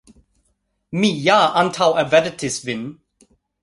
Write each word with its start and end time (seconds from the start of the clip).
Mi 1.03 1.13
ja 1.27 1.37
antaŭavertis 1.63 2.61
vin 2.69 2.87